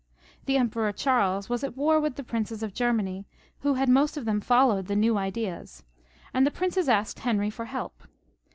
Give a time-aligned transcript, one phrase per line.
[0.47, 3.27] The Emperor Charles was at war with the princes of Germany,
[3.59, 5.83] who had most of them followed the new ideas,
[6.33, 8.01] and the princes asked Henry for help.